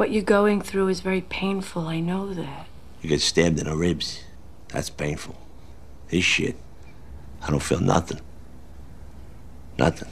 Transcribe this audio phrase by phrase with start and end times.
[0.00, 1.82] What you're going through is very painful.
[1.96, 2.64] I know that.
[3.02, 4.08] You get stabbed in the ribs.
[4.72, 5.36] That's painful.
[6.08, 6.56] This shit,
[7.42, 8.20] I don't feel nothing.
[9.78, 10.08] Nothing.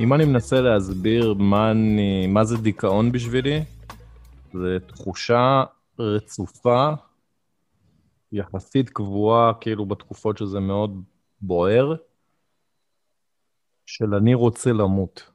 [0.00, 3.64] אם אני מנסה להסביר מה, אני, מה זה דיכאון בשבילי,
[4.52, 5.64] זה תחושה
[5.98, 6.88] רצופה,
[8.32, 11.02] יחסית קבועה, כאילו בתקופות שזה מאוד
[11.40, 11.94] בוער,
[13.86, 15.30] של אני רוצה למות.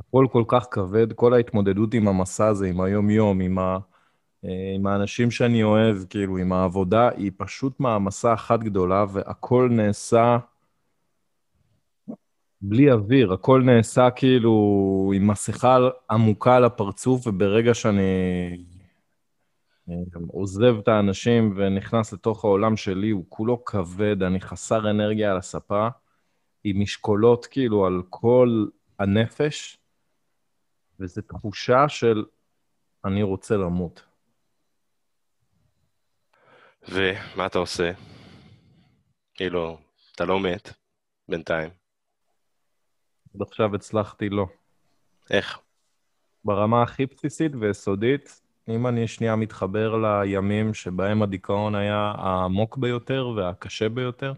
[0.00, 3.78] הכל כל כך כבד, כל ההתמודדות עם המסע הזה, עם היום-יום, עם, ה,
[4.44, 10.38] אה, עם האנשים שאני אוהב, כאילו, עם העבודה, היא פשוט מעמסה אחת גדולה, והכל נעשה
[12.60, 15.78] בלי אוויר, הכל נעשה כאילו עם מסכה
[16.10, 18.02] עמוקה על הפרצוף, וברגע שאני
[19.88, 19.94] אה,
[20.28, 25.88] עוזב את האנשים ונכנס לתוך העולם שלי, הוא כולו כבד, אני חסר אנרגיה על הספה,
[26.64, 28.66] עם משקולות כאילו על כל
[28.98, 29.78] הנפש,
[31.00, 32.24] וזו תחושה של
[33.04, 34.02] אני רוצה למות.
[36.88, 37.92] ומה אתה עושה?
[39.34, 39.78] כאילו,
[40.14, 40.72] אתה לא מת,
[41.28, 41.70] בינתיים.
[43.34, 44.46] עד עכשיו הצלחתי לא.
[45.30, 45.58] איך?
[46.44, 53.88] ברמה הכי בסיסית ויסודית, אם אני שנייה מתחבר לימים שבהם הדיכאון היה העמוק ביותר והקשה
[53.88, 54.32] ביותר,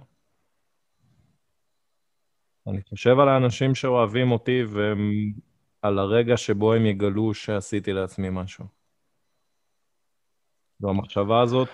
[2.67, 8.65] אני חושב על האנשים שאוהבים אותי ועל הרגע שבו הם יגלו שעשיתי לעצמי משהו.
[10.81, 11.69] והמחשבה הזאת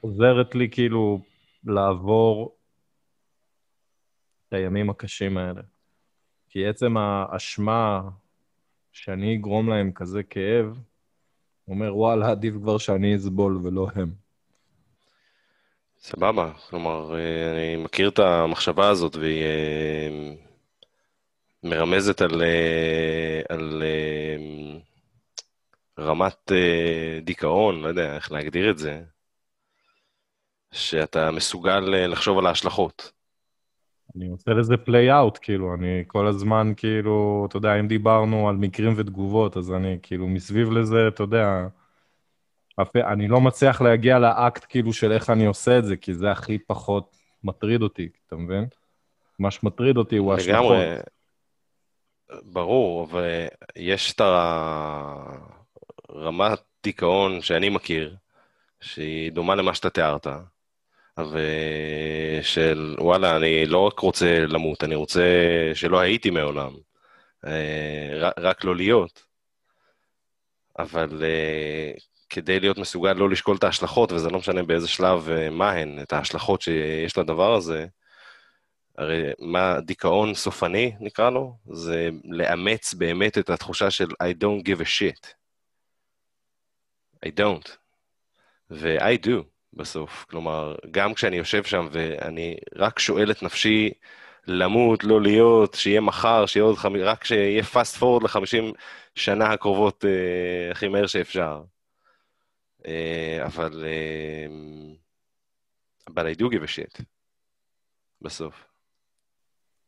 [0.00, 1.20] עוזרת לי כאילו
[1.64, 2.56] לעבור
[4.48, 5.62] את הימים הקשים האלה.
[6.48, 8.02] כי עצם האשמה
[8.92, 10.80] שאני אגרום להם כזה כאב,
[11.68, 14.25] אומר, וואלה, עדיף כבר שאני אסבול ולא הם.
[16.06, 20.34] סבבה, כלומר, אה, אני מכיר את המחשבה הזאת, והיא אה,
[21.62, 23.82] מרמזת על, אה, על
[25.98, 26.52] רמת
[27.22, 29.02] דיכאון, לא יודע איך להגדיר את זה,
[30.72, 33.12] שאתה מסוגל לחשוב על ההשלכות.
[34.16, 38.56] אני עושה לזה פליי אאוט, כאילו, אני כל הזמן, כאילו, אתה יודע, אם דיברנו על
[38.56, 41.66] מקרים ותגובות, אז אני כאילו מסביב לזה, אתה יודע,
[42.96, 46.58] אני לא מצליח להגיע לאקט כאילו של איך אני עושה את זה, כי זה הכי
[46.58, 48.66] פחות מטריד אותי, אתה מבין?
[49.38, 50.70] מה שמטריד אותי הוא השלכות.
[50.70, 50.96] לגמרי,
[52.42, 53.24] ברור, אבל
[53.76, 54.20] יש את
[56.08, 58.16] הרמת דיכאון שאני מכיר,
[58.80, 60.26] שהיא דומה למה שאתה תיארת,
[61.18, 65.22] ושל וואלה, אני לא רק רוצה למות, אני רוצה
[65.74, 66.72] שלא הייתי מעולם,
[67.46, 69.22] אה, רק לא להיות.
[70.78, 71.92] אבל אה,
[72.30, 76.02] כדי להיות מסוגל לא לשקול את ההשלכות, וזה לא משנה באיזה שלב אה, מה הן,
[76.02, 77.86] את ההשלכות שיש לדבר הזה,
[78.98, 81.56] הרי מה דיכאון סופני, נקרא לו?
[81.72, 85.26] זה לאמץ באמת את התחושה של I don't give a shit.
[87.26, 87.70] I don't.
[88.70, 90.26] ו-I do בסוף.
[90.30, 93.90] כלומר, גם כשאני יושב שם ואני רק שואל את נפשי
[94.46, 98.72] למות, לא להיות, שיהיה מחר, שיהיה עוד חמישים, רק שיהיה fast forward לחמישים
[99.14, 101.62] שנה הקרובות אה, הכי מהר שאפשר.
[102.86, 103.84] אה, אבל...
[103.86, 104.46] אה,
[106.08, 107.02] אבל I do give a shit,
[108.22, 108.66] בסוף.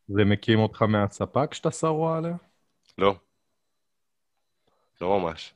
[0.09, 2.34] זה מקים אותך מהספה כשאתה שרוע עליה?
[2.98, 3.14] לא.
[5.00, 5.54] לא ממש.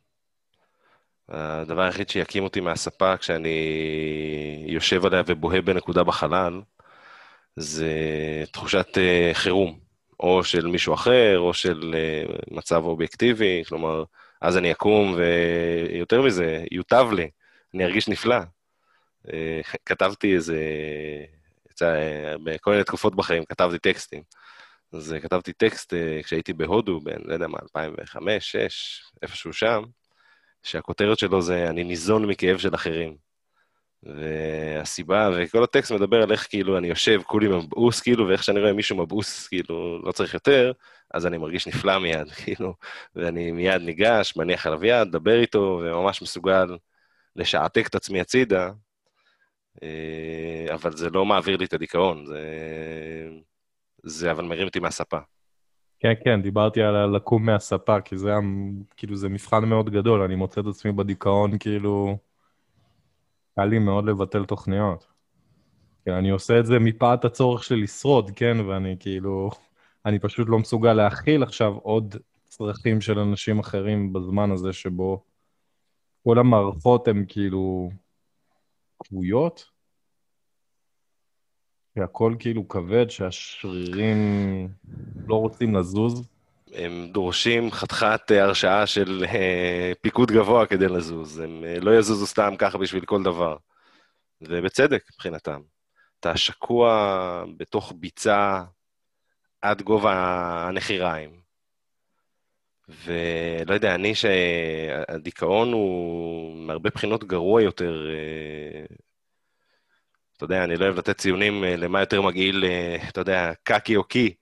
[1.29, 6.63] הדבר היחיד שיקים אותי מהספה כשאני יושב עליה ובוהה בנקודה בחלל,
[7.57, 7.93] זה
[8.53, 9.79] תחושת uh, חירום,
[10.21, 11.95] או של מישהו אחר, או של
[12.51, 14.05] מצב אובייקטיבי, כלומר,
[14.43, 17.31] אז אני אקום, ויותר מזה, יוטב לי,
[17.75, 18.37] אני ארגיש נפלא.
[19.33, 20.59] אה, כתבתי איזה,
[21.71, 21.95] יצא,
[22.45, 24.23] בכל מיני תקופות בחיים כתבתי טקסטים.
[24.93, 29.83] אז כתבתי טקסט אה, כשהייתי בהודו, בין, לא יודע מה, 2005, 2006, איפשהו שם,
[30.63, 33.17] שהכותרת שלו זה אני ניזון מכאב של אחרים.
[34.03, 38.73] והסיבה, וכל הטקסט מדבר על איך כאילו אני יושב כולי מבאוס, כאילו, ואיך שאני רואה
[38.73, 40.73] מישהו מבאוס, כאילו, לא צריך יותר,
[41.15, 42.75] אז אני מרגיש נפלא מיד, כאילו,
[43.17, 46.77] ואני מיד ניגש, מניח עליו יד, דבר איתו, וממש מסוגל
[47.37, 48.71] לשעתק את עצמי הצידה,
[49.83, 52.41] אה, אבל זה לא מעביר לי את הדיכאון, זה,
[54.03, 55.19] זה אבל מרים אותי מהספה.
[56.01, 58.33] כן, כן, דיברתי על לקום מהספה, כי זה,
[58.97, 62.19] כאילו, זה מבחן מאוד גדול, אני מוצא את עצמי בדיכאון, כאילו,
[63.55, 65.07] קל לי מאוד לבטל תוכניות.
[66.05, 69.51] כן, אני עושה את זה מפאת הצורך של לשרוד, כן, ואני כאילו,
[70.07, 75.25] אני פשוט לא מסוגל להכיל עכשיו עוד צרכים של אנשים אחרים בזמן הזה שבו
[76.25, 77.91] כל המערכות הן כאילו
[78.99, 79.73] כבויות.
[81.95, 84.19] שהכל כאילו כבד, שהשרירים
[85.27, 86.29] לא רוצים לזוז.
[86.73, 91.39] הם דורשים חתיכת אה, הרשאה של אה, פיקוד גבוה כדי לזוז.
[91.39, 93.57] הם אה, לא יזוזו סתם ככה בשביל כל דבר.
[94.41, 95.61] ובצדק, מבחינתם.
[96.21, 98.63] אתה שקוע בתוך ביצה
[99.63, 100.15] עד גובה
[100.69, 101.43] הנחיריים.
[102.89, 108.07] ולא יודע, אני שהדיכאון הוא מהרבה בחינות גרוע יותר.
[110.37, 112.65] אתה יודע, אני לא אוהב לתת ציונים למה יותר מגעיל,
[113.09, 114.35] אתה יודע, קקי או קי,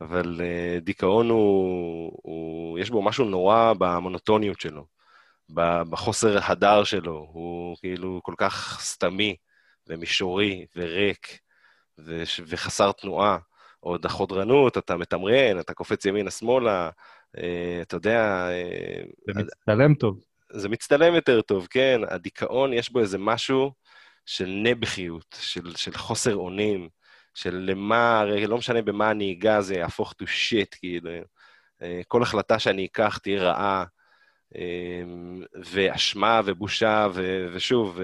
[0.00, 0.40] אבל
[0.80, 2.78] דיכאון הוא, הוא...
[2.78, 4.86] יש בו משהו נורא במונוטוניות שלו,
[5.90, 7.26] בחוסר הדר שלו.
[7.32, 9.36] הוא כאילו כל כך סתמי
[9.86, 11.38] ומישורי וריק
[12.48, 13.38] וחסר תנועה.
[13.80, 16.90] עוד החודרנות, אתה מתמרן, אתה קופץ ימינה-שמאלה,
[17.38, 18.48] אה, אתה יודע...
[18.50, 19.02] אה,
[19.34, 20.20] זה מצטלם טוב.
[20.52, 22.00] זה מצטלם יותר טוב, כן.
[22.08, 23.72] הדיכאון, יש בו איזה משהו
[24.26, 26.88] של נבחיות, של, של חוסר אונים,
[27.34, 31.10] של למה, הרי לא משנה במה אני אגע, זה יהפוך to shit, כאילו.
[31.82, 33.84] אה, כל החלטה שאני אקח תהיה רעה,
[35.72, 37.98] ואשמה ובושה, ו, ושוב,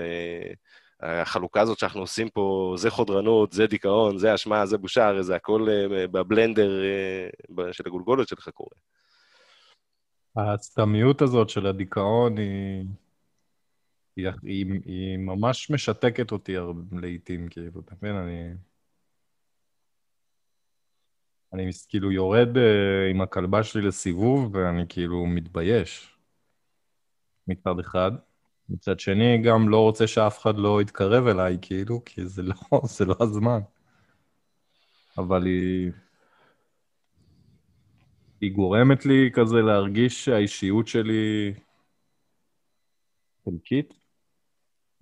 [1.01, 5.37] החלוקה הזאת שאנחנו עושים פה, זה חודרנות, זה דיכאון, זה אשמה, זה בושה, הרי זה
[5.37, 5.67] הכל
[6.13, 6.71] בבלנדר
[7.73, 8.77] של הגולגולת שלך קורה.
[10.37, 12.85] הסתמיות הזאת של הדיכאון היא...
[14.17, 16.57] היא, היא, היא ממש משתקת אותי
[16.93, 18.15] לעיתים, כאילו, אתה מבין?
[18.15, 18.55] אני...
[21.53, 26.17] אני כאילו יורד uh, עם הכלבה שלי לסיבוב, ואני כאילו מתבייש
[27.49, 28.13] מצד אחד.
[28.69, 32.55] מצד שני, גם לא רוצה שאף אחד לא יתקרב אליי, כאילו, כי זה לא,
[32.97, 33.61] זה לא הזמן.
[35.19, 35.93] אבל היא...
[38.41, 41.55] היא גורמת לי כזה להרגיש שהאישיות שלי
[43.45, 43.95] חלקית.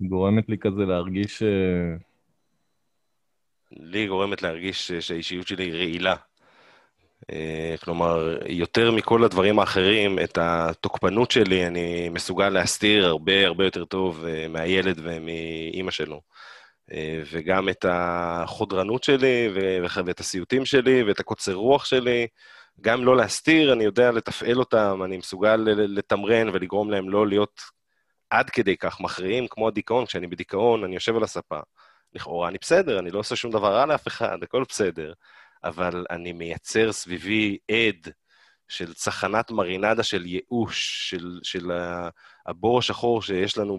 [0.00, 1.43] היא גורמת לי כזה להרגיש...
[1.43, 1.96] אה,
[3.73, 6.17] לי גורמת להרגיש שהאישיות שלי רעילה.
[7.32, 13.85] אה, כלומר, יותר מכל הדברים האחרים, את התוקפנות שלי אני מסוגל להסתיר הרבה הרבה יותר
[13.85, 16.21] טוב אה, מהילד ומאימא שלו.
[17.32, 19.49] וגם את החודרנות שלי,
[20.06, 22.26] ואת הסיוטים שלי, ואת הקוצר רוח שלי,
[22.81, 27.61] גם לא להסתיר, אני יודע לתפעל אותם, אני מסוגל לתמרן ולגרום להם לא להיות
[28.31, 30.06] עד כדי כך מכריעים, כמו הדיכאון.
[30.06, 31.61] כשאני בדיכאון, אני יושב על הספה.
[32.15, 35.12] לכאורה אני בסדר, אני לא עושה שום דבר רע לאף אחד, הכל בסדר.
[35.65, 38.13] אבל אני מייצר סביבי עד
[38.69, 41.71] של צחנת מרינדה של ייאוש, של, של
[42.47, 43.79] הבור השחור שיש לנו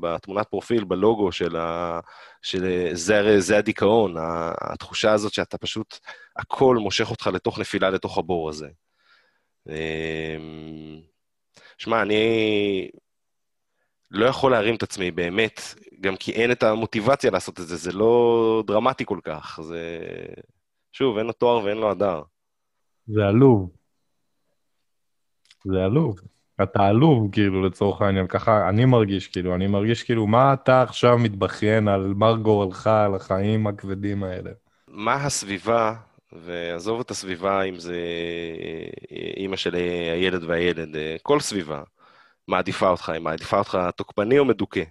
[0.00, 2.00] בתמונת פרופיל, בלוגו של, ה,
[2.42, 4.14] של זה, זה הדיכאון,
[4.60, 5.98] התחושה הזאת שאתה פשוט,
[6.36, 8.68] הכל מושך אותך לתוך נפילה, לתוך הבור הזה.
[9.68, 11.00] אמ,
[11.78, 12.88] שמע, אני
[14.10, 15.60] לא יכול להרים את עצמי, באמת,
[16.00, 19.60] גם כי אין את המוטיבציה לעשות את זה, זה לא דרמטי כל כך.
[19.62, 19.98] זה...
[20.92, 22.22] שוב, אין לו תואר ואין לו הדר.
[23.06, 23.70] זה עלוב.
[25.64, 26.20] זה עלוב.
[26.62, 28.26] אתה עלוב, כאילו, לצורך העניין.
[28.26, 33.14] ככה אני מרגיש, כאילו, אני מרגיש כאילו, מה אתה עכשיו מתבכיין על מר גורלך, על
[33.14, 34.50] החיים הכבדים האלה?
[34.88, 35.94] מה הסביבה,
[36.32, 37.96] ועזוב את הסביבה, אם זה
[39.36, 39.74] אימא של
[40.14, 41.82] הילד והילד, כל סביבה,
[42.48, 44.82] מעדיפה אותך, היא מעדיפה אותך תוקפני או מדוכא?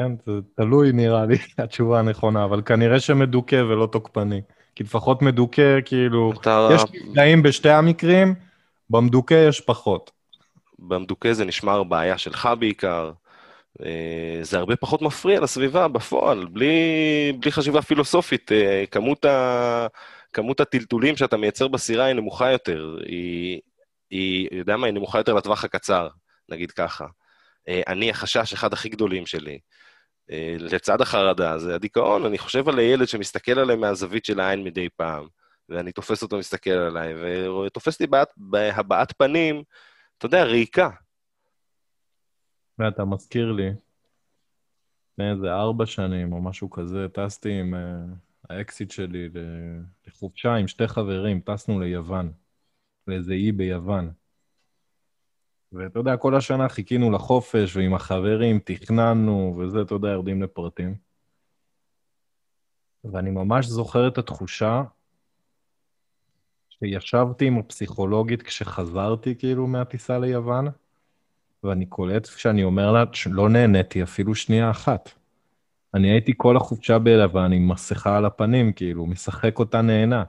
[0.00, 4.40] כן, זה תלוי נראה לי, התשובה הנכונה, אבל כנראה שמדוכא ולא תוקפני.
[4.74, 6.68] כי לפחות מדוכא, כאילו, אתה...
[6.74, 8.34] יש נפגעים בשתי המקרים,
[8.90, 10.10] במדוכא יש פחות.
[10.78, 13.12] במדוכא זה נשמר בעיה שלך בעיקר.
[13.84, 16.74] אה, זה הרבה פחות מפריע לסביבה בפועל, בלי,
[17.40, 18.52] בלי חשיבה פילוסופית.
[18.52, 19.86] אה, כמות, ה,
[20.32, 22.98] כמות הטלטולים שאתה מייצר בסירה היא נמוכה יותר.
[23.06, 23.60] היא,
[24.10, 26.08] היא, יודע מה, היא נמוכה יותר לטווח הקצר,
[26.48, 27.06] נגיד ככה.
[27.68, 29.58] אה, אני, החשש, אחד הכי גדולים שלי,
[30.58, 32.26] לצד החרדה, זה הדיכאון.
[32.26, 35.26] אני חושב על הילד שמסתכל עליהם מהזווית של העין מדי פעם,
[35.68, 37.14] ואני תופס אותו מסתכל עליי,
[37.66, 38.06] ותופס לי
[38.36, 39.62] בהבעת פנים,
[40.18, 40.90] אתה יודע, ריקה.
[42.78, 43.70] ואתה מזכיר לי,
[45.12, 49.28] לפני איזה ארבע שנים או משהו כזה, טסתי עם uh, האקסיט שלי
[50.06, 52.32] לחופשה עם שתי חברים, טסנו ליוון,
[53.06, 54.12] לאיזה אי ביוון.
[55.72, 60.94] ואתה יודע, כל השנה חיכינו לחופש, ועם החברים תכננו, וזה, אתה יודע, יורדים לפרטים.
[63.04, 64.82] ואני ממש זוכר את התחושה
[66.70, 70.66] שישבתי עם הפסיכולוגית כשחזרתי, כאילו, מהטיסה ליוון,
[71.64, 75.10] ואני קולט כשאני אומר לה שלא נהניתי אפילו שנייה אחת.
[75.94, 80.24] אני הייתי כל החופשה ביוון עם מסכה על הפנים, כאילו, משחק אותה נהנה.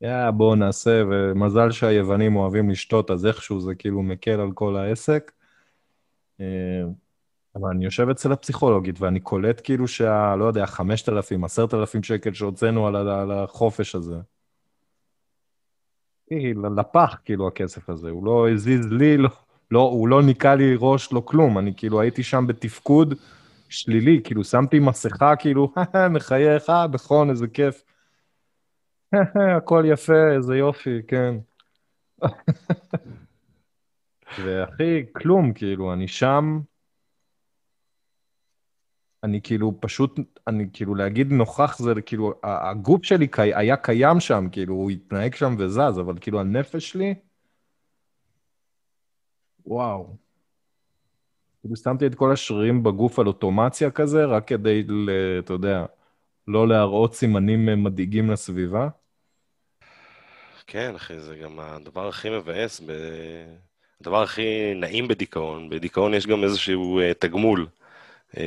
[0.00, 5.32] יא, בואו נעשה, ומזל שהיוונים אוהבים לשתות, אז איכשהו זה כאילו מקל על כל העסק.
[6.40, 6.82] אה,
[7.56, 10.36] אבל אני יושב אצל הפסיכולוגית ואני קולט כאילו שה...
[10.36, 14.16] לא יודע, 5,000, 10,000 שקל שהוצאנו על, החופש הזה.
[16.76, 18.10] לפח, כאילו, הכסף הזה.
[18.10, 19.28] הוא לא הזיז לי, לא,
[19.70, 21.58] לא, הוא לא ניקה לי ראש, לא כלום.
[21.58, 23.14] אני כאילו הייתי שם בתפקוד
[23.68, 25.72] שלילי, כאילו, שמתי מסכה, כאילו,
[26.10, 27.82] מחייך, אה, נכון, איזה כיף.
[29.56, 31.34] הכל יפה, איזה יופי, כן.
[34.44, 36.60] ואחי, כלום, כאילו, אני שם,
[39.24, 44.48] אני כאילו פשוט, אני כאילו להגיד נוכח זה, כאילו, הגוף שלי קי, היה קיים שם,
[44.52, 47.14] כאילו, הוא התנהג שם וזז, אבל כאילו הנפש שלי,
[49.66, 50.16] וואו.
[51.60, 54.86] כאילו שמתי את כל השרירים בגוף על אוטומציה כזה, רק כדי,
[55.38, 55.86] אתה יודע,
[56.48, 58.88] לא להראות סימנים מדאיגים לסביבה.
[60.70, 62.92] כן, אחי, זה גם הדבר הכי מבאס, ב...
[64.00, 65.70] הדבר הכי נעים בדיכאון.
[65.70, 67.66] בדיכאון יש גם איזשהו uh, תגמול.
[68.32, 68.38] Uh,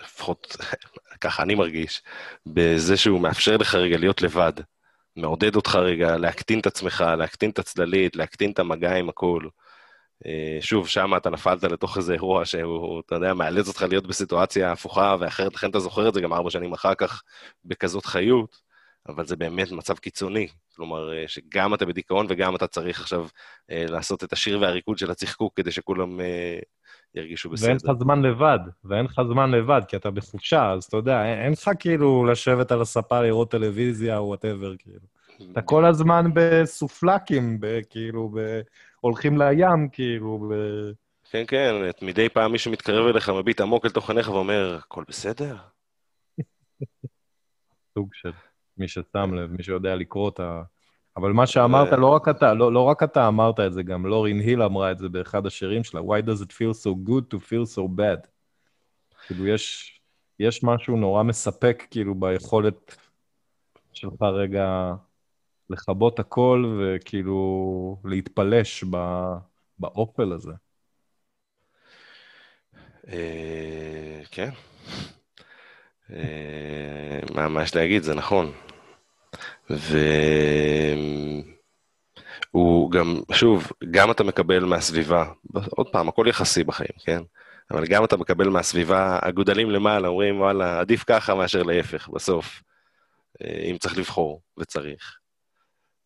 [0.00, 0.56] לפחות
[1.22, 2.02] ככה אני מרגיש,
[2.46, 4.52] בזה שהוא מאפשר לך רגע להיות לבד.
[5.16, 9.42] מעודד אותך רגע להקטין את עצמך, להקטין את הצללית, להקטין את המגע עם הכל.
[10.26, 14.72] אה, שוב, שם אתה נפלת לתוך איזה אירוע שהוא, אתה יודע, מאלץ אותך להיות בסיטואציה
[14.72, 17.22] הפוכה ואחרת, לכן אתה זוכר את זה גם ארבע שנים אחר כך
[17.64, 18.67] בכזאת חיות,
[19.08, 20.48] אבל זה באמת מצב קיצוני.
[20.76, 23.26] כלומר, אה, שגם אתה בדיכאון וגם אתה צריך עכשיו
[23.70, 26.58] אה, לעשות את השיר והריקוד של הצחקוק כדי שכולם אה,
[27.14, 27.66] ירגישו בסדר.
[27.66, 31.38] ואין לך זמן לבד, ואין לך זמן לבד, כי אתה בחופשה, אז אתה יודע, אין,
[31.38, 35.18] אין לך כאילו לשבת על הספה לראות טלוויזיה או whatever, כאילו.
[35.52, 37.60] אתה כל הזמן בסופלקים,
[37.90, 38.60] כאילו, ב...
[39.00, 40.54] הולכים לים, כאילו, ב...
[41.30, 45.04] כן, כן, את מדי פעם מישהו מתקרב אליך, מביט עמוק אל תוך עיניך ואומר, הכל
[45.08, 45.56] בסדר?
[47.94, 48.32] סוג של
[48.78, 50.62] מי ששם לב, מי שיודע לקרוא את ה...
[51.16, 54.40] אבל מה שאמרת, לא רק אתה, לא, לא רק אתה אמרת את זה, גם לורין
[54.40, 57.76] היל אמרה את זה באחד השירים שלה, Why does it feel so good to feel
[57.76, 58.26] so bad?
[59.26, 59.92] כאילו, יש,
[60.40, 62.96] יש משהו נורא מספק, כאילו, ביכולת
[63.92, 64.94] שלך רגע
[65.70, 68.96] לכבות הכל וכאילו להתפלש ב,
[69.78, 70.52] באופל הזה.
[73.08, 74.50] אה, כן.
[76.10, 78.52] אה, מה מה יש להגיד, זה נכון.
[82.54, 85.24] והוא גם, שוב, גם אתה מקבל מהסביבה,
[85.70, 87.22] עוד פעם, הכל יחסי בחיים, כן?
[87.70, 92.62] אבל גם אתה מקבל מהסביבה, הגודלים למעלה אומרים, וואלה, עדיף ככה מאשר להפך, בסוף,
[93.42, 95.18] אה, אם צריך לבחור, וצריך.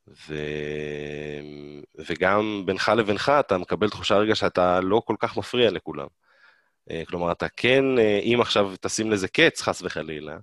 [0.08, 0.34] ו...
[2.08, 6.06] וגם בינך לבינך אתה מקבל תחושה רגע שאתה לא כל כך מפריע לכולם.
[6.90, 10.36] אה, כלומר, אתה כן, אה, אם עכשיו תשים לזה קץ, חס וחלילה,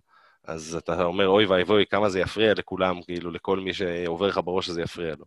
[0.49, 4.65] אז אתה אומר, אוי ואבוי, כמה זה יפריע לכולם, כאילו, לכל מי שעובר לך בראש
[4.65, 5.25] שזה יפריע לו.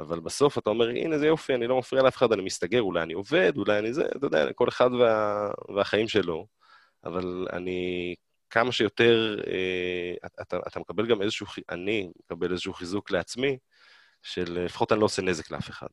[0.00, 3.02] אבל בסוף אתה אומר, הנה, זה יופי, אני לא מפריע לאף אחד, אני מסתגר, אולי
[3.02, 5.50] אני עובד, אולי אני זה, אתה יודע, כל אחד וה...
[5.74, 6.46] והחיים שלו.
[7.04, 8.14] אבל אני,
[8.50, 13.58] כמה שיותר, אה, אתה, אתה מקבל גם איזשהו, אני מקבל איזשהו חיזוק לעצמי,
[14.22, 15.88] של לפחות אני לא עושה נזק לאף אחד.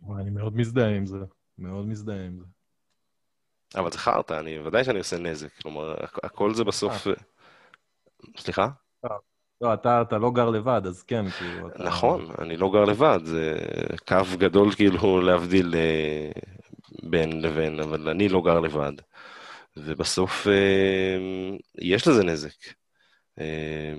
[0.00, 1.18] וואי, אני מאוד מזדהה עם זה,
[1.58, 2.53] מאוד מזדהה עם זה.
[3.76, 5.48] אבל זה חרטא, אני, ודאי שאני עושה נזק.
[5.62, 7.06] כלומר, הכ- הכל זה בסוף...
[8.36, 8.68] סליחה?
[9.60, 11.84] לא, אתה, אתה לא גר לבד, אז כן, כאילו, אתה...
[11.84, 13.56] נכון, אני לא גר לבד, זה
[14.08, 16.30] קו גדול כאילו להבדיל אה,
[17.02, 18.92] בין לבין, אבל אני לא גר לבד.
[19.76, 21.16] ובסוף אה,
[21.78, 22.56] יש לזה נזק.
[23.38, 23.94] אה,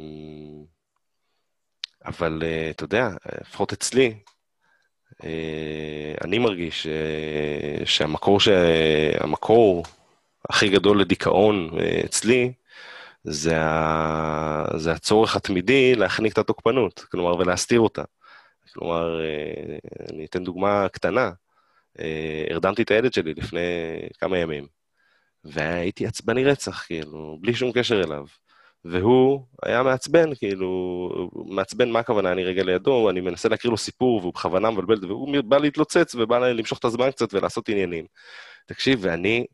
[2.05, 3.09] אבל אה, אתה יודע,
[3.41, 4.34] לפחות אצלי, אה,
[6.23, 8.47] אני מרגיש אה, שהמקור, ש...
[9.19, 9.83] המקור
[10.49, 12.53] הכי גדול לדיכאון אה, אצלי,
[13.23, 14.65] זה, ה...
[14.77, 18.03] זה הצורך התמידי להחניק את התוקפנות, כלומר, ולהסתיר אותה.
[18.73, 19.77] כלומר, אה,
[20.13, 21.31] אני אתן דוגמה קטנה.
[21.99, 23.59] אה, הרדמתי את הילד שלי לפני
[24.19, 24.67] כמה ימים,
[25.43, 28.25] והייתי עצבני רצח, כאילו, בלי שום קשר אליו.
[28.85, 32.31] והוא היה מעצבן, כאילו, מעצבן, מה הכוונה?
[32.31, 36.39] אני רגע לידו, אני מנסה להקריא לו סיפור, והוא בכוונה מבלבל, והוא בא להתלוצץ ובא
[36.39, 38.05] למשוך את הזמן קצת ולעשות עניינים.
[38.65, 39.45] תקשיב, ואני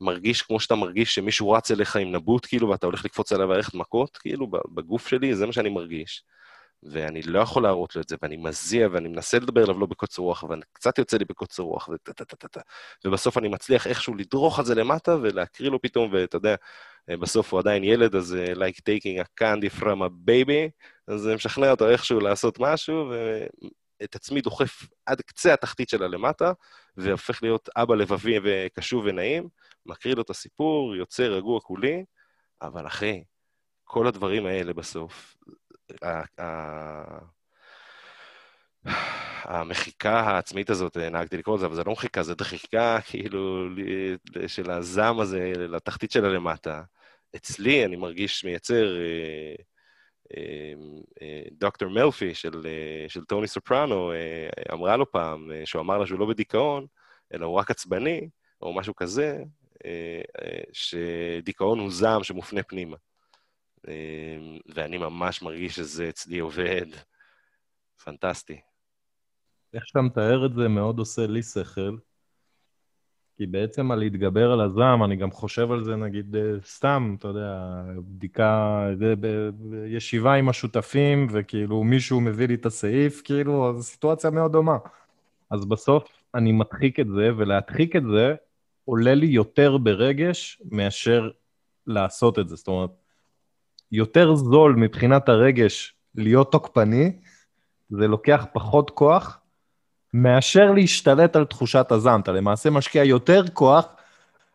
[0.00, 3.74] מרגיש כמו שאתה מרגיש שמישהו רץ אליך עם נבוט, כאילו, ואתה הולך לקפוץ עליו וללכת
[3.74, 6.24] מכות, כאילו, בגוף שלי, זה מה שאני מרגיש.
[6.82, 10.22] ואני לא יכול להראות לו את זה, ואני מזיע, ואני מנסה לדבר אליו לא בקוצר
[10.22, 12.60] רוח, וקצת יוצא לי בקוצר רוח, וטה-טה-טה-טה.
[13.04, 16.54] ובסוף אני מצליח איכשהו לדרוך על זה למטה ולהקריא לו פתאום, ואתה יודע,
[17.10, 20.70] בסוף הוא עדיין ילד, אז uh, like taking a candy from a baby,
[21.08, 26.52] אז זה משכנע אותו איכשהו לעשות משהו, ואת עצמי דוחף עד קצה התחתית שלה למטה,
[26.96, 29.48] והופך להיות אבא לבבי וקשוב ונעים,
[29.86, 32.04] מקריא לו את הסיפור, יוצא רגוע כולי,
[32.62, 33.24] אבל אחי,
[33.84, 35.36] כל הדברים האלה בסוף,
[39.44, 43.68] המחיקה העצמית הזאת, אה, נהגתי לקרוא לזה, אבל זה לא מחיקה, זה דחיקה כאילו
[44.46, 46.82] של הזעם הזה לתחתית שלה למטה.
[47.36, 49.54] אצלי אני מרגיש מייצר אה,
[51.22, 52.66] אה, דוקטור מלפי של,
[53.08, 54.12] של טוני סופרנו,
[54.72, 56.86] אמרה לו פעם, שהוא אמר לה שהוא לא בדיכאון,
[57.34, 58.28] אלא הוא רק עצבני,
[58.62, 59.38] או משהו כזה,
[60.72, 62.96] שדיכאון הוא זעם שמופנה פנימה.
[63.88, 66.86] אה, ואני ממש מרגיש שזה אצלי עובד
[68.04, 68.60] פנטסטי.
[69.74, 71.96] איך שאתה מתאר את זה מאוד עושה לי שכל,
[73.36, 77.28] כי בעצם על להתגבר על הזעם, אני גם חושב על זה נגיד אה, סתם, אתה
[77.28, 78.86] יודע, בדיקה,
[79.54, 84.76] בישיבה עם השותפים, וכאילו מישהו מביא לי את הסעיף, כאילו, אז סיטואציה מאוד דומה.
[85.50, 88.34] אז בסוף אני מדחיק את זה, ולהדחיק את זה
[88.84, 91.30] עולה לי יותר ברגש מאשר
[91.86, 92.56] לעשות את זה.
[92.56, 92.90] זאת אומרת,
[93.92, 97.12] יותר זול מבחינת הרגש להיות תוקפני,
[97.90, 99.38] זה לוקח פחות כוח
[100.14, 102.20] מאשר להשתלט על תחושת הזעם.
[102.20, 103.86] אתה למעשה משקיע יותר כוח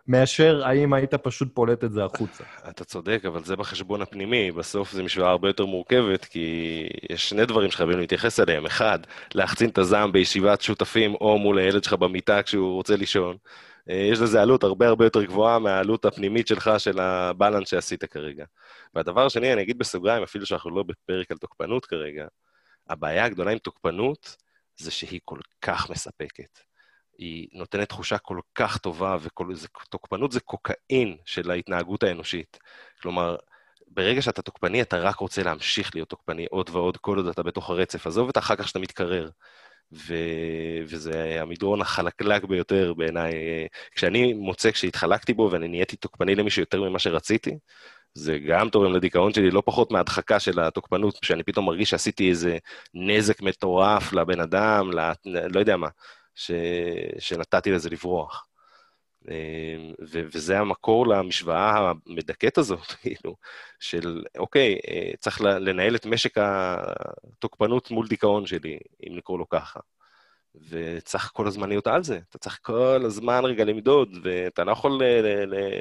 [0.08, 2.44] מאשר האם היית פשוט פולט את זה החוצה.
[2.70, 4.52] אתה צודק, אבל זה בחשבון הפנימי.
[4.52, 8.66] בסוף זו משוואה הרבה יותר מורכבת, כי יש שני דברים שחייבים להתייחס אליהם.
[8.66, 9.00] אחד,
[9.36, 13.36] להחצין את הזעם בישיבת שותפים או מול הילד שלך במיטה כשהוא רוצה לישון.
[13.90, 18.46] אה, יש לזה עלות הרבה הרבה יותר גבוהה מהעלות הפנימית שלך, של הבלנס שעשית כרגע.
[18.94, 22.28] והדבר השני, אני אגיד בסוגריים, אפילו שאנחנו לא בפרק על תוקפנות כרגע,
[22.90, 24.36] הבעיה הגדולה עם תוקפנות
[24.78, 26.60] זה שהיא כל כך מספקת.
[27.18, 32.60] היא נותנת תחושה כל כך טובה, ותוקפנות זה קוקאין של ההתנהגות האנושית.
[33.02, 33.36] כלומר,
[33.88, 37.70] ברגע שאתה תוקפני, אתה רק רוצה להמשיך להיות תוקפני עוד ועוד, כל עוד אתה בתוך
[37.70, 38.08] הרצף.
[38.08, 39.30] עזוב את אחר כך שאתה מתקרר.
[39.92, 40.14] ו...
[40.88, 43.34] וזה המדרון החלקלק ביותר בעיניי.
[43.96, 47.58] כשאני מוצא, כשהתחלקתי בו ואני נהייתי תוקפני למישהו יותר ממה שרציתי,
[48.14, 52.58] זה גם תורם לדיכאון שלי, לא פחות מההדחקה של התוקפנות, שאני פתאום מרגיש שעשיתי איזה
[52.94, 55.12] נזק מטורף לבן אדם, ל...
[55.26, 55.88] לא יודע מה,
[56.36, 56.52] ש...
[57.20, 58.48] שנתתי לזה לברוח.
[60.02, 63.36] ו- וזה המקור למשוואה המדכאת הזאת, כאילו,
[63.80, 64.78] של אוקיי,
[65.20, 69.80] צריך לנהל את משק התוקפנות מול דיכאון שלי, אם לקרוא לו ככה.
[70.70, 72.20] וצריך כל הזמן להיות על זה.
[72.30, 75.02] אתה צריך כל הזמן רגע למדוד, ואתה לא יכול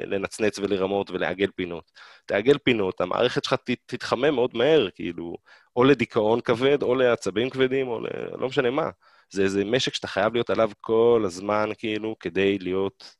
[0.05, 1.91] לנצנץ ולרמות ולעגל פינות.
[2.25, 5.37] תעגל פינות, המערכת שלך תתחמם מאוד מהר, כאילו,
[5.75, 8.07] או לדיכאון כבד, או לעצבים כבדים, או ל...
[8.37, 8.89] לא משנה מה.
[9.29, 13.15] זה איזה משק שאתה חייב להיות עליו כל הזמן, כאילו, כדי להיות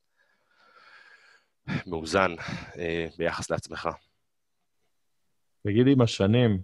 [1.87, 2.35] מאוזן
[2.77, 3.89] אה, ביחס לעצמך.
[5.67, 6.61] תגיד, עם השנים,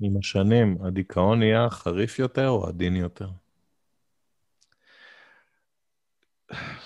[0.00, 3.28] עם השנים, הדיכאון נהיה חריף יותר או עדין יותר?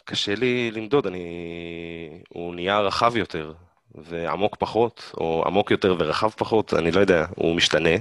[0.04, 2.22] קשה לי למדוד, אני...
[2.28, 3.52] הוא נהיה רחב יותר
[3.94, 7.94] ועמוק פחות, או עמוק יותר ורחב פחות, אני לא יודע, הוא משתנה,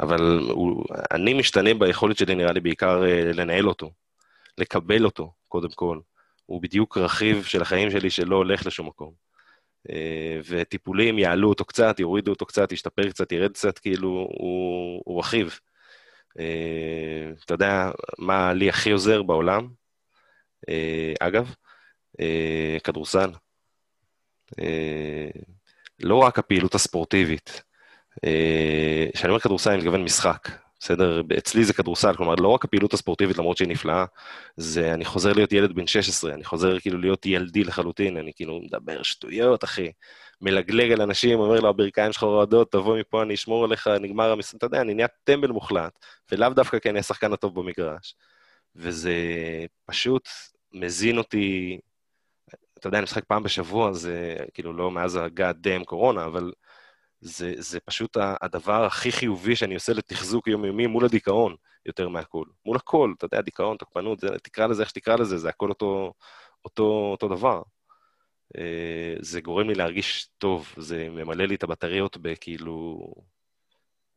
[0.00, 0.84] אבל הוא...
[1.12, 3.90] אני משתנה ביכולת שלי, נראה לי, בעיקר אה, לנהל אותו,
[4.58, 5.98] לקבל אותו, קודם כל.
[6.46, 9.12] הוא בדיוק רכיב של החיים שלי שלא הולך לשום מקום.
[9.90, 15.20] אה, וטיפולים יעלו אותו קצת, יורידו אותו קצת, ישתפר קצת, ירד קצת, כאילו, הוא, הוא
[15.20, 15.58] רכיב.
[16.38, 19.68] אה, אתה יודע מה לי הכי עוזר בעולם?
[20.68, 21.54] אה, אגב,
[22.84, 23.30] כדורסל.
[26.00, 27.62] לא רק הפעילות הספורטיבית.
[29.14, 30.48] כשאני אומר כדורסל, אני מתכוון משחק.
[30.80, 31.22] בסדר?
[31.38, 34.04] אצלי זה כדורסל, כלומר, לא רק הפעילות הספורטיבית, למרות שהיא נפלאה,
[34.56, 38.60] זה אני חוזר להיות ילד בן 16, אני חוזר כאילו להיות ילדי לחלוטין, אני כאילו
[38.60, 39.92] מדבר שטויות, אחי.
[40.40, 44.56] מלגלג על אנשים, אומר לו, הברכיים שלך רועדות, תבוא מפה, אני אשמור עליך, נגמר המשחק,
[44.56, 45.98] אתה יודע, אני נהיה טמבל מוחלט,
[46.32, 48.14] ולאו דווקא כי אני השחקן הטוב במגרש.
[48.76, 49.14] וזה
[49.86, 50.28] פשוט
[50.72, 51.78] מזין אותי,
[52.78, 56.52] אתה יודע, אני משחק פעם בשבוע, זה כאילו לא מאז ה-God damn קורונה, אבל
[57.24, 61.56] זה, זה פשוט הדבר הכי חיובי שאני עושה לתחזוק יומיומי מול הדיכאון,
[61.86, 62.44] יותר מהכל.
[62.66, 66.12] מול הכל, אתה יודע, דיכאון, תוקפנות, זה, תקרא לזה איך שתקרא לזה, זה הכל אותו,
[66.64, 67.62] אותו, אותו דבר.
[68.58, 73.06] אה, זה גורם לי להרגיש טוב, זה ממלא לי את הבטריות בכאילו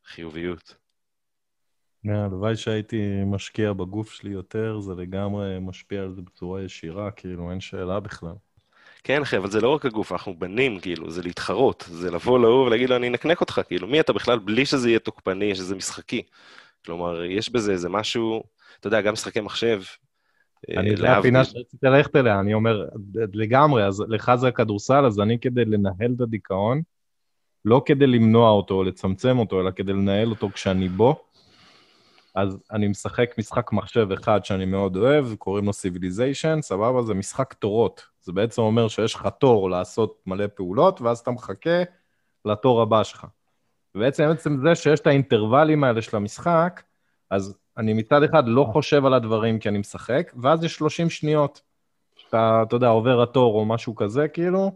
[0.06, 0.76] חיוביות.
[2.06, 7.60] הלוואי שהייתי משקיע בגוף שלי יותר, זה לגמרי משפיע על זה בצורה ישירה, כאילו, אין
[7.60, 8.36] שאלה בכלל.
[9.04, 12.66] כן, אחי, אבל זה לא רק הגוף, אנחנו בנים, כאילו, זה להתחרות, זה לבוא להוא
[12.66, 16.22] ולהגיד לו, אני אנקנק אותך, כאילו, מי אתה בכלל בלי שזה יהיה תוקפני, שזה משחקי.
[16.86, 18.44] כלומר, יש בזה איזה משהו,
[18.80, 19.82] אתה יודע, גם משחקי מחשב,
[20.70, 22.86] אה, אני יודע, הפינה שרציתי ללכת אליה, אני אומר,
[23.34, 26.82] לגמרי, אז לך זה הכדורסל, אז אני כדי לנהל את הדיכאון,
[27.66, 31.27] לא כדי למנוע אותו או לצמצם אותו, אלא כדי לנהל אותו כשאני בו,
[32.38, 37.02] אז אני משחק משחק מחשב אחד שאני מאוד אוהב, קוראים לו Civilization, סבבה?
[37.02, 38.06] זה משחק תורות.
[38.22, 41.84] זה בעצם אומר שיש לך תור לעשות מלא פעולות, ואז אתה מחכה
[42.46, 43.26] לתור הבא שלך.
[43.96, 46.84] ובעצם עצם זה שיש את האינטרוולים האלה של המשחק,
[47.30, 51.62] אז אני מצד אחד לא חושב על הדברים כי אני משחק, ואז יש 30 שניות,
[52.16, 54.72] שאתה, אתה יודע, עובר התור או משהו כזה, כאילו,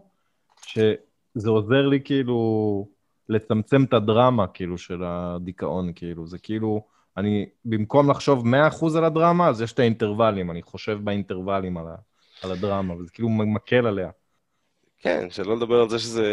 [0.66, 2.88] שזה עוזר לי כאילו
[3.28, 9.48] לצמצם את הדרמה, כאילו, של הדיכאון, כאילו, זה כאילו, אני, במקום לחשוב 100% על הדרמה,
[9.48, 11.94] אז יש את האינטרוולים, אני חושב באינטרוולים על, ה,
[12.42, 14.10] על הדרמה, וזה כאילו מקל עליה.
[15.02, 16.24] כן, שלא לדבר על זה שזה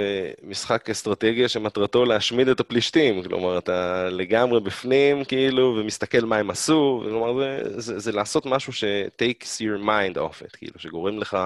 [0.44, 3.24] משחק אסטרטגיה שמטרתו להשמיד את הפלישתים.
[3.24, 8.74] כלומר, אתה לגמרי בפנים, כאילו, ומסתכל מה הם עשו, כלומר, זה, זה, זה לעשות משהו
[8.74, 11.38] ש-takes your mind off it, כאילו, שגורם לך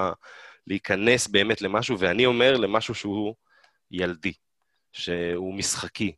[0.66, 3.34] להיכנס באמת למשהו, ואני אומר למשהו שהוא
[3.90, 4.32] ילדי,
[4.92, 6.12] שהוא משחקי,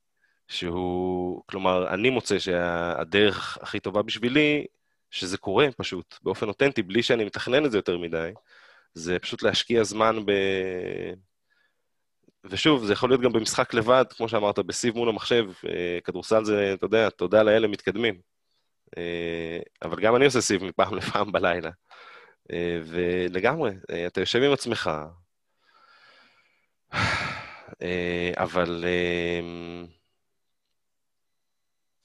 [0.48, 1.42] שהוא...
[1.46, 4.66] כלומר, אני מוצא שהדרך הכי טובה בשבילי,
[5.10, 8.30] שזה קורה פשוט, באופן אותנטי, בלי שאני מתכנן את זה יותר מדי,
[8.94, 10.32] זה פשוט להשקיע זמן ב...
[12.44, 15.50] ושוב, זה יכול להיות גם במשחק לבד, כמו שאמרת, בסיב מול המחשב.
[15.68, 18.20] אה, כדורסל זה, אתה יודע, תודה לאלה מתקדמים.
[18.98, 21.70] אה, אבל גם אני עושה סיב מפעם לפעם בלילה.
[22.52, 23.70] אה, ולגמרי,
[24.06, 24.90] אתה יושב עם עצמך,
[28.36, 28.84] אבל...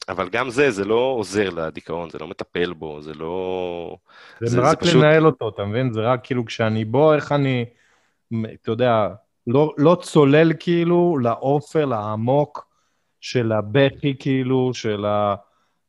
[0.09, 3.97] אבל גם זה, זה לא עוזר לדיכאון, זה לא מטפל בו, זה לא...
[4.39, 4.95] זה, זה רק זה פשוט...
[4.95, 5.93] לנהל אותו, אתה מבין?
[5.93, 7.65] זה רק כאילו כשאני בו, איך אני,
[8.61, 9.07] אתה יודע,
[9.47, 12.67] לא, לא צולל כאילו לאופל העמוק
[13.21, 15.35] של הבכי כאילו, של ה...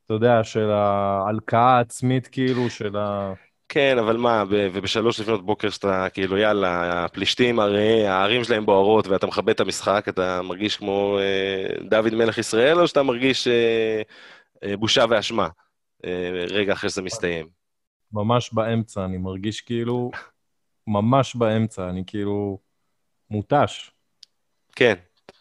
[0.07, 3.33] אתה יודע, של ההלקאה העצמית כאילו, של ה...
[3.75, 9.27] כן, אבל מה, ובשלוש לפנות בוקר שאתה, כאילו, יאללה, הפלישתים, הרי הערים שלהם בוערות, ואתה
[9.27, 14.03] מכבד את המשחק, אתה מרגיש כמו אה, דוד מלך ישראל, או שאתה מרגיש אה,
[14.65, 15.49] אה, בושה ואשמה
[16.05, 17.49] אה, רגע אחרי שזה מסתיים?
[18.13, 20.11] ממש באמצע, אני מרגיש כאילו,
[20.87, 22.59] ממש באמצע, אני כאילו
[23.31, 23.91] מותש.
[24.77, 24.95] כן,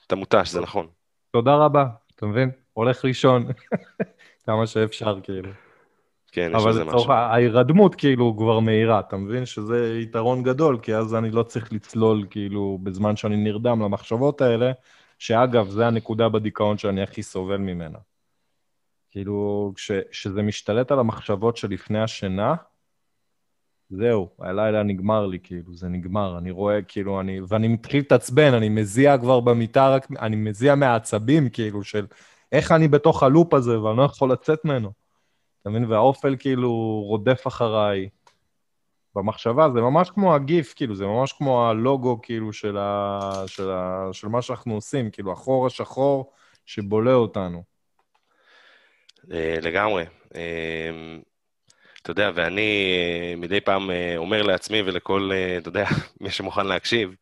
[0.08, 0.88] אתה מותש, זה נכון.
[1.32, 2.52] תודה רבה, אתה מבין?
[2.74, 3.48] הולך לישון,
[4.46, 5.50] כמה שאפשר, כאילו.
[6.32, 7.06] כן, יש לזה משהו.
[7.06, 11.74] אבל ההירדמות כאילו כבר מהירה, אתה מבין שזה יתרון גדול, כי אז אני לא צריך
[11.74, 14.72] לצלול כאילו בזמן שאני נרדם למחשבות האלה,
[15.20, 17.98] שאגב, זה הנקודה בדיכאון שאני הכי סובל ממנה.
[19.10, 19.74] כאילו,
[20.12, 22.56] כשזה משתלט על המחשבות שלפני השינה,
[23.90, 26.38] זהו, הלילה נגמר לי, כאילו, זה נגמר.
[26.38, 27.40] אני רואה, כאילו, אני...
[27.48, 30.08] ואני מתחיל להתעצבן, אני מזיע כבר במיטה, רק...
[30.20, 32.06] אני מזיע מהעצבים, כאילו, של
[32.52, 35.01] איך אני בתוך הלופ הזה ואני לא יכול לצאת ממנו.
[35.62, 35.86] אתה מבין?
[35.86, 38.10] והאופל כאילו רודף אחריי.
[39.16, 44.10] במחשבה, זה ממש כמו הגיף, כאילו, זה ממש כמו הלוגו, כאילו, של, ה, של, ה,
[44.12, 46.32] של מה שאנחנו עושים, כאילו, החור השחור
[46.66, 47.64] שבולע אותנו.
[49.32, 50.06] אה, לגמרי.
[50.36, 50.90] אה,
[52.02, 55.86] אתה יודע, ואני אה, מדי פעם אומר לעצמי ולכל, אתה יודע,
[56.22, 57.16] מי שמוכן להקשיב,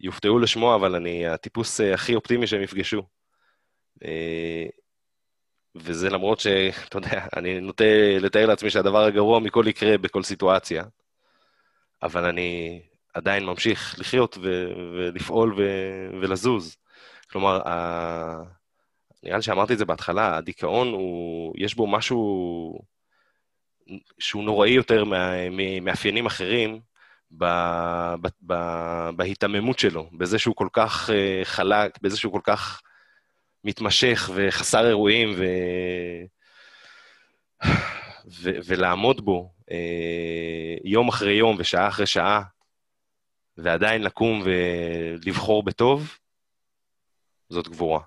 [0.00, 3.02] שיופתעו לשמוע, אבל אני הטיפוס הכי אופטימי שהם יפגשו.
[5.74, 7.84] וזה למרות שאתה יודע, אני נוטה
[8.20, 10.84] לתאר לעצמי שהדבר הגרוע מכל יקרה בכל סיטואציה,
[12.02, 12.80] אבל אני
[13.14, 16.76] עדיין ממשיך לחיות ו- ולפעול ו- ולזוז.
[17.30, 18.42] כלומר, ה-
[19.22, 22.78] נראה לי שאמרתי את זה בהתחלה, הדיכאון, הוא, יש בו משהו
[24.18, 25.04] שהוא נוראי יותר
[25.50, 26.80] ממאפיינים אחרים
[27.30, 32.80] ב- ב- ב- בהיתממות שלו, בזה שהוא כל כך אה, חלק, בזה שהוא כל כך
[33.64, 35.44] מתמשך וחסר אירועים, ו...
[38.30, 38.50] ו...
[38.66, 42.42] ולעמוד בו אה, יום אחרי יום ושעה אחרי שעה,
[43.56, 46.18] ועדיין לקום ולבחור בטוב,
[47.48, 48.00] זאת גבורה.